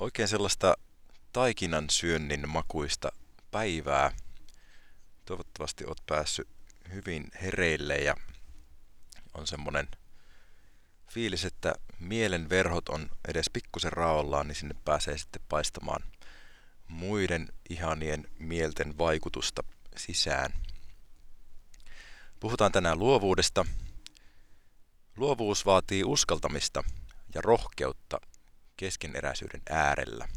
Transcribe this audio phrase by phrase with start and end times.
[0.00, 0.74] oikein sellaista
[1.32, 3.12] taikinan syönnin makuista
[3.50, 4.12] päivää.
[5.24, 6.48] Toivottavasti oot päässyt
[6.92, 8.14] hyvin hereille ja
[9.34, 9.88] on semmonen
[11.10, 16.02] fiilis, että mielen verhot on edes pikkusen raollaan, niin sinne pääsee sitten paistamaan
[16.88, 19.64] muiden ihanien mielten vaikutusta
[19.96, 20.52] sisään.
[22.40, 23.66] Puhutaan tänään luovuudesta.
[25.16, 26.84] Luovuus vaatii uskaltamista
[27.34, 28.20] ja rohkeutta
[28.80, 30.28] keskeneräisyyden äärellä.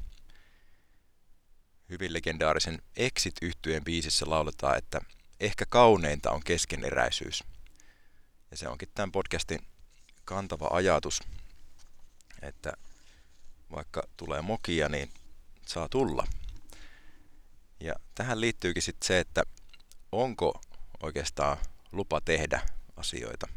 [1.90, 5.02] Hyvin legendaarisen exit yhtyeen biisissä lauletaan, että
[5.40, 7.44] ehkä kauneinta on keskeneräisyys.
[8.52, 9.60] Ja se onkin tämän podcastin
[10.26, 11.24] kantava ajatus,
[12.42, 12.74] että
[13.72, 15.10] vaikka tulee mokia, niin
[15.66, 16.28] saa tulla.
[17.80, 19.44] Ja tähän liittyykin sitten se, että
[20.12, 20.62] onko
[21.04, 21.58] oikeastaan
[21.92, 22.62] lupa tehdä
[22.96, 23.48] asioita.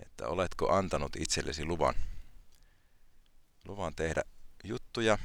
[0.00, 1.94] Että oletko antanut itsellesi luvan,
[3.68, 4.22] luvan tehdä
[4.64, 5.18] juttuja.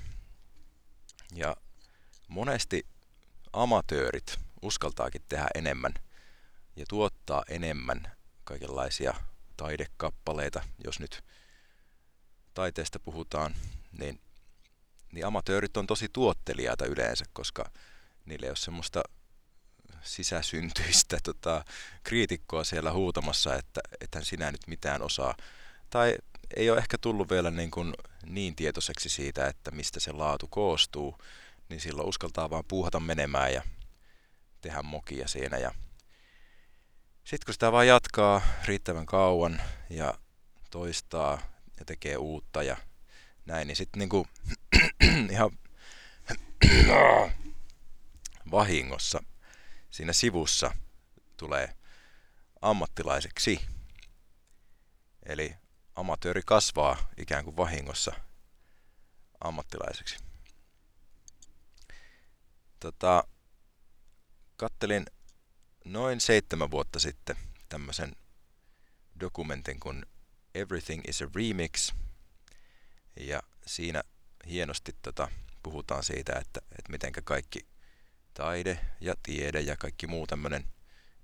[1.36, 1.56] Ja
[2.28, 2.86] monesti
[3.54, 5.94] amatöörit uskaltaakin tehdä enemmän
[6.76, 8.12] ja tuottaa enemmän
[8.44, 9.14] kaikenlaisia
[9.58, 11.24] taidekappaleita, jos nyt
[12.54, 13.56] taiteesta puhutaan,
[14.00, 14.22] niin,
[15.12, 17.72] niin amatöörit on tosi tuottelijaita yleensä, koska
[18.26, 19.04] niillä ei ole semmoista
[20.02, 21.66] sisäsyntyistä tota,
[22.04, 25.36] kriitikkoa siellä huutamassa, että ethän sinä nyt mitään osaa.
[25.90, 26.18] Tai
[26.56, 27.94] ei ole ehkä tullut vielä niin, kuin
[28.26, 31.18] niin tietoiseksi siitä, että mistä se laatu koostuu,
[31.70, 33.62] niin silloin uskaltaa vaan puuhata menemään ja
[34.62, 35.58] tehdä mokia siinä.
[35.58, 35.72] Ja
[37.24, 40.14] sitten kun sitä vaan jatkaa riittävän kauan ja
[40.72, 41.42] toistaa
[41.80, 42.78] ja tekee uutta ja
[43.46, 44.28] näin, niin sitten niinku
[45.32, 45.52] ihan
[48.52, 49.24] vahingossa
[49.90, 50.72] siinä sivussa
[51.38, 51.76] tulee
[52.62, 53.62] ammattilaiseksi.
[55.26, 55.56] Eli
[55.96, 58.14] amatööri kasvaa ikään kuin vahingossa
[59.42, 60.18] ammattilaiseksi.
[62.80, 63.24] Tota,
[64.58, 65.06] kattelin
[65.86, 67.36] noin seitsemän vuotta sitten
[67.70, 68.16] tämmöisen
[69.20, 70.06] dokumentin kuin
[70.56, 71.94] Everything is a Remix.
[73.20, 74.04] Ja siinä
[74.50, 75.28] hienosti tota,
[75.64, 77.66] puhutaan siitä, että, että miten kaikki
[78.34, 80.66] taide ja tiede ja kaikki muu tämmöinen,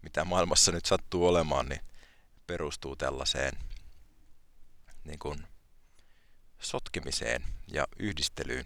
[0.01, 1.81] mitä maailmassa nyt sattuu olemaan, niin
[2.47, 3.53] perustuu tällaiseen
[5.03, 5.47] niin kuin
[6.59, 8.65] sotkemiseen ja yhdistelyyn.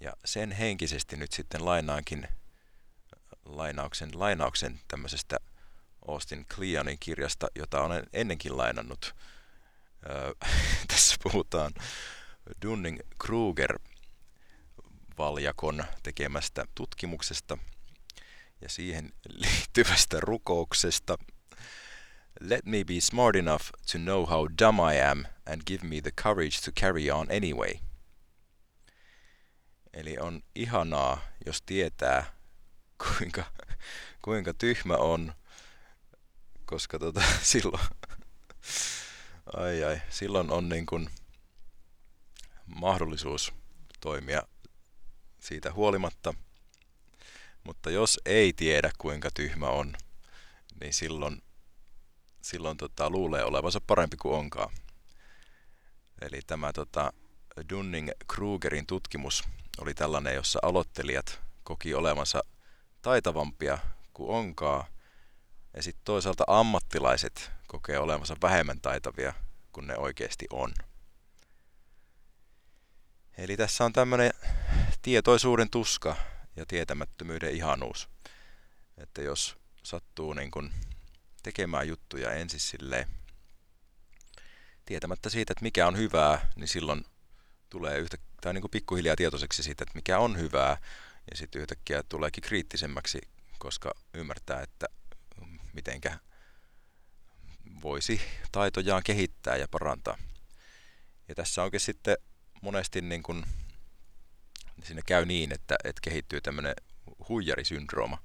[0.00, 2.28] Ja sen henkisesti nyt sitten lainaankin
[3.44, 5.36] lainauksen, lainauksen tämmöisestä
[6.08, 9.14] Austin Kleonin kirjasta, jota olen ennenkin lainannut.
[10.10, 10.34] Öö,
[10.88, 11.72] tässä puhutaan
[12.62, 13.78] Dunning-Kruger
[15.18, 17.58] valjakon tekemästä tutkimuksesta
[18.60, 21.18] ja siihen liittyvästä rukouksesta.
[22.40, 26.10] Let me be smart enough to know how dumb I am and give me the
[26.22, 27.80] courage to carry on anyway.
[29.94, 32.24] Eli on ihanaa, jos tietää,
[33.04, 33.44] kuinka,
[34.22, 35.34] kuinka tyhmä on,
[36.64, 37.82] koska tota, silloin,
[39.56, 41.10] ai ai, silloin on niin kuin
[42.66, 43.52] mahdollisuus
[44.00, 44.42] toimia
[45.40, 46.34] siitä huolimatta.
[47.64, 49.96] Mutta jos ei tiedä, kuinka tyhmä on,
[50.80, 51.42] niin silloin,
[52.42, 54.72] silloin tota, luulee olevansa parempi kuin onkaan.
[56.22, 57.12] Eli tämä tota,
[57.60, 59.44] Dunning-Krugerin tutkimus
[59.78, 62.42] oli tällainen, jossa aloittelijat koki olevansa
[63.02, 63.78] taitavampia
[64.12, 64.86] kuin onkaa,
[65.76, 69.34] ja sitten toisaalta ammattilaiset kokee olevansa vähemmän taitavia
[69.72, 70.72] kuin ne oikeasti on.
[73.38, 74.30] Eli tässä on tämmöinen
[75.02, 76.16] tietoisuuden tuska
[76.56, 78.08] ja tietämättömyyden ihanuus.
[78.98, 80.70] Että jos sattuu niin kun
[81.42, 83.08] tekemään juttuja ensin silleen,
[84.84, 87.04] tietämättä siitä, että mikä on hyvää, niin silloin
[87.70, 90.76] tulee yhtä, tai niin kuin pikkuhiljaa tietoiseksi siitä, että mikä on hyvää,
[91.30, 93.18] ja sitten yhtäkkiä tuleekin kriittisemmäksi,
[93.58, 94.86] koska ymmärtää, että
[95.72, 96.18] mitenkä
[97.82, 98.20] voisi
[98.52, 100.18] taitojaan kehittää ja parantaa.
[101.28, 102.16] Ja tässä onkin sitten
[102.62, 103.46] monesti niin kun,
[104.84, 106.74] siinä käy niin, että, että kehittyy tämmöinen
[107.28, 108.18] huijarisyndrooma.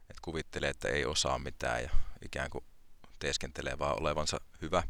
[0.00, 1.90] Että kuvittelee, että ei osaa mitään ja
[2.24, 2.64] ikään kuin
[3.18, 4.82] teeskentelee vaan olevansa hyvä.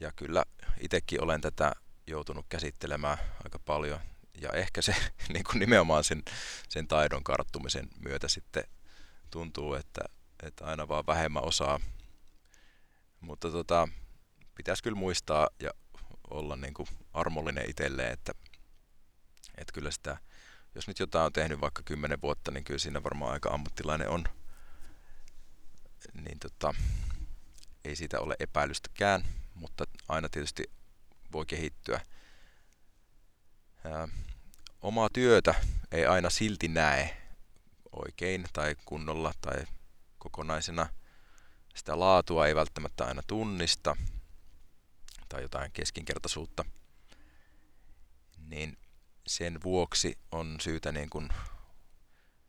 [0.00, 0.44] Ja kyllä
[0.80, 1.72] itsekin olen tätä
[2.06, 4.00] joutunut käsittelemään aika paljon
[4.40, 4.94] ja ehkä se
[5.32, 6.22] niin kuin nimenomaan sen,
[6.68, 8.64] sen taidon karttumisen myötä sitten
[9.30, 10.00] tuntuu, että,
[10.42, 11.80] että aina vaan vähemmän osaa.
[13.20, 13.88] Mutta tota,
[14.54, 15.70] pitäisi kyllä muistaa ja
[16.30, 18.32] olla niin kuin armollinen itselleen, että,
[19.58, 20.16] että kyllä sitä,
[20.74, 24.24] jos nyt jotain on tehnyt vaikka kymmenen vuotta, niin kyllä siinä varmaan aika ammattilainen on.
[26.14, 26.74] Niin tota,
[27.84, 30.64] ei siitä ole epäilystäkään, mutta aina tietysti
[31.32, 32.00] voi kehittyä
[33.84, 34.08] ää,
[34.82, 35.54] omaa työtä
[35.92, 37.16] ei aina silti näe
[37.92, 39.64] oikein tai kunnolla tai
[40.18, 40.86] kokonaisena.
[41.74, 43.96] Sitä laatua ei välttämättä aina tunnista
[45.28, 46.64] tai jotain keskinkertaisuutta.
[48.38, 48.78] Niin
[49.26, 51.28] sen vuoksi on syytä niin kuin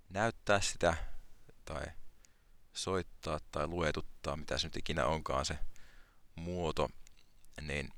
[0.09, 0.97] näyttää sitä
[1.65, 1.85] tai
[2.77, 5.59] soittaa tai luetuttaa, mitä se nyt ikinä onkaan se
[6.35, 6.89] muoto,
[7.61, 7.93] niin,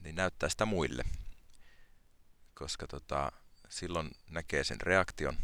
[0.00, 1.04] niin näyttää sitä muille.
[2.54, 3.32] Koska tota,
[3.68, 5.36] silloin näkee sen reaktion,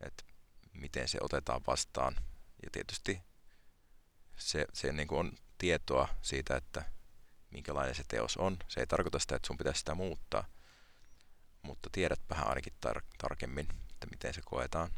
[0.00, 0.24] että
[0.72, 2.16] miten se otetaan vastaan.
[2.62, 3.20] Ja tietysti
[4.36, 6.84] se, se niin kuin on tietoa siitä, että
[7.50, 8.56] minkälainen se teos on.
[8.68, 10.48] Se ei tarkoita sitä, että sun pitäisi sitä muuttaa,
[11.62, 14.90] mutta tiedät vähän ainakin tar- tarkemmin, että miten se koetaan.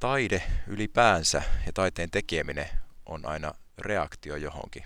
[0.00, 2.68] Taide ylipäänsä ja taiteen tekeminen
[3.06, 4.84] on aina reaktio johonkin.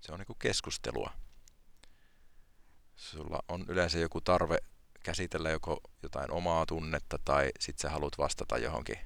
[0.00, 1.12] Se on niin keskustelua.
[2.96, 4.58] Sulla on yleensä joku tarve
[5.02, 8.98] käsitellä joko jotain omaa tunnetta tai sit sä haluat vastata johonkin,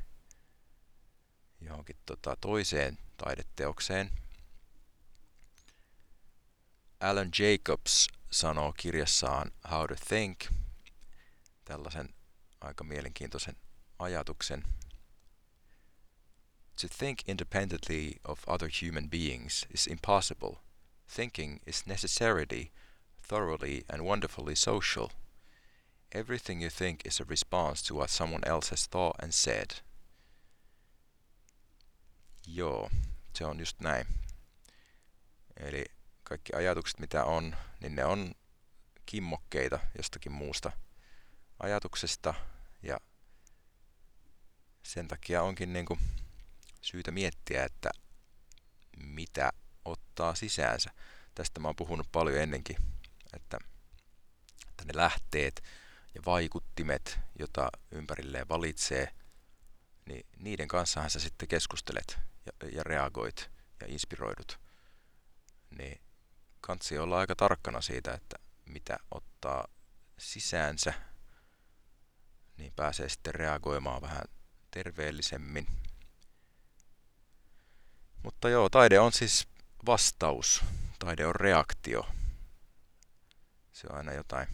[1.61, 4.11] johonkin tota, toiseen taideteokseen.
[7.01, 10.41] Alan Jacobs sanoo kirjassaan How to Think
[11.65, 12.09] tällaisen
[12.61, 13.57] aika mielenkiintoisen
[13.99, 14.65] ajatuksen.
[16.79, 20.61] To think independently of other human beings is impossible.
[21.09, 22.71] Thinking is necessarily,
[23.21, 25.11] thoroughly and wonderfully social.
[26.13, 29.81] Everything you think is a response to what someone else has thought and said.
[32.47, 32.91] Joo,
[33.33, 34.07] se on just näin.
[35.57, 35.85] Eli
[36.25, 38.35] kaikki ajatukset, mitä on, niin ne on
[39.07, 40.73] kimmokkeita jostakin muusta
[41.59, 42.35] ajatuksesta
[42.83, 43.01] ja
[44.83, 46.01] sen takia onkin niin kuin
[46.81, 47.91] syytä miettiä, että
[48.97, 49.53] mitä
[49.85, 50.91] ottaa sisäänsä.
[51.35, 52.77] Tästä mä oon puhunut paljon ennenkin,
[53.35, 53.59] että,
[54.69, 55.63] että ne lähteet
[56.15, 59.15] ja vaikuttimet, jota ympärilleen valitsee,
[60.07, 63.51] niin niiden kanssahan sä sitten keskustelet ja, ja reagoit
[63.81, 64.61] ja inspiroidut.
[65.79, 66.01] Niin
[66.61, 69.69] kansi olla aika tarkkana siitä, että mitä ottaa
[70.19, 70.95] sisäänsä,
[72.57, 74.23] niin pääsee sitten reagoimaan vähän
[74.71, 75.67] terveellisemmin.
[78.29, 79.49] Mutta joo, taide on siis
[79.87, 80.65] vastaus.
[80.99, 82.07] Taide on reaktio.
[83.73, 84.49] Se on aina jotain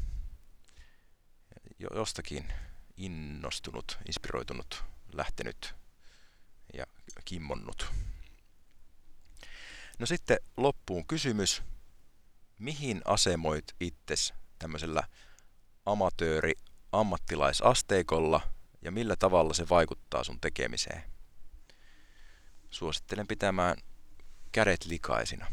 [1.95, 2.53] jostakin
[2.97, 5.75] innostunut, inspiroitunut, lähtenyt
[6.75, 6.87] ja
[7.25, 7.93] kimmonnut.
[9.99, 11.63] No sitten loppuun kysymys
[12.59, 15.03] mihin asemoit itses tämmöisellä
[15.87, 16.53] amatööri
[16.93, 18.41] ammattilaisasteikolla
[18.83, 21.14] ja millä tavalla se vaikuttaa sun tekemiseen?
[22.75, 23.77] Suosittelen pitämään
[24.53, 25.47] kädet likaisina.